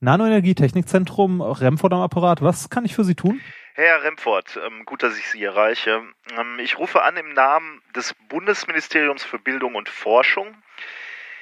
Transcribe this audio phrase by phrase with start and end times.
[0.00, 2.40] Nanoenergie-Technikzentrum Remford am Apparat.
[2.42, 3.40] Was kann ich für Sie tun?
[3.74, 6.02] Herr Remford, ähm, gut, dass ich Sie erreiche.
[6.36, 10.56] Ähm, ich rufe an im Namen des Bundesministeriums für Bildung und Forschung.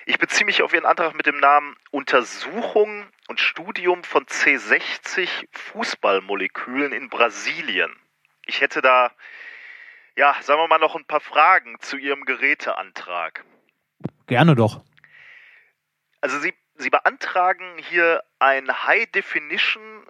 [0.06, 6.92] Ich beziehe mich auf Ihren Antrag mit dem Namen Untersuchung und Studium von C60 Fußballmolekülen
[6.92, 7.94] in Brasilien.
[8.46, 9.12] Ich hätte da,
[10.16, 13.44] ja, sagen wir mal, noch ein paar Fragen zu Ihrem Geräteantrag.
[14.26, 14.82] Gerne doch.
[16.20, 20.06] Also Sie Sie beantragen hier ein High Definition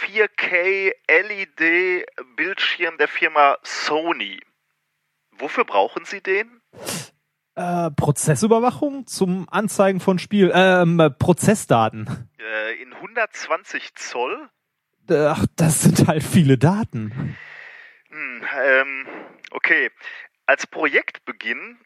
[0.00, 4.40] 4K LED Bildschirm der Firma Sony.
[5.32, 6.62] Wofür brauchen Sie den?
[7.54, 12.30] Äh, Prozessüberwachung zum Anzeigen von Spiel, ähm, Prozessdaten.
[12.38, 14.48] Äh, in 120 Zoll?
[15.10, 17.36] Ach, das sind halt viele Daten.
[18.08, 19.06] Hm, ähm,
[19.50, 19.90] okay.
[20.46, 21.78] Als Projektbeginn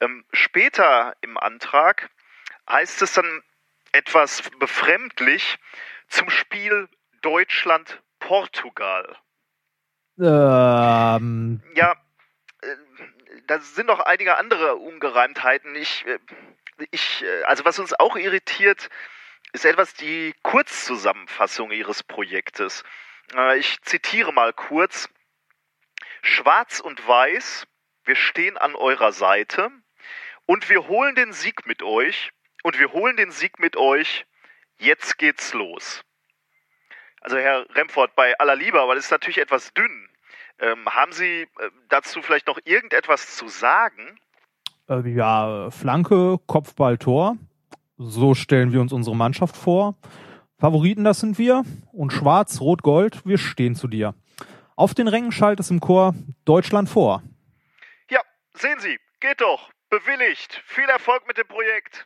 [0.01, 2.09] Ähm, später im Antrag
[2.69, 3.43] heißt es dann
[3.91, 5.57] etwas befremdlich
[6.07, 6.87] zum Spiel
[7.21, 9.17] Deutschland-Portugal.
[10.19, 11.61] Ähm.
[11.75, 11.93] Ja,
[12.61, 12.75] äh,
[13.47, 15.75] da sind noch einige andere Ungereimtheiten.
[15.75, 16.19] Ich, äh,
[16.91, 18.89] ich, äh, also was uns auch irritiert,
[19.53, 22.83] ist etwas die Kurzzusammenfassung Ihres Projektes.
[23.35, 25.09] Äh, ich zitiere mal kurz.
[26.21, 27.65] Schwarz und Weiß,
[28.03, 29.69] wir stehen an eurer Seite
[30.45, 32.31] und wir holen den Sieg mit euch
[32.63, 34.25] und wir holen den Sieg mit euch.
[34.77, 36.03] Jetzt geht's los.
[37.21, 40.09] Also Herr Remford, bei aller Liebe, aber das ist natürlich etwas dünn.
[40.59, 41.47] Ähm, haben Sie äh,
[41.87, 44.19] dazu vielleicht noch irgendetwas zu sagen?
[44.89, 47.37] Äh, ja, Flanke, Kopfball, Tor.
[47.97, 49.95] So stellen wir uns unsere Mannschaft vor.
[50.59, 51.63] Favoriten, das sind wir.
[51.93, 54.13] Und Schwarz, Rot, Gold, wir stehen zu dir.
[54.75, 56.13] Auf den Rängen schallt es im Chor
[56.45, 57.23] Deutschland vor.
[58.09, 58.21] Ja,
[58.53, 59.69] sehen Sie, geht doch.
[59.89, 60.61] Bewilligt.
[60.65, 61.97] Viel Erfolg mit dem Projekt.